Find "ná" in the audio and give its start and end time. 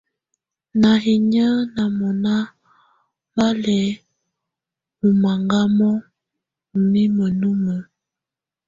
0.81-0.91, 1.75-1.83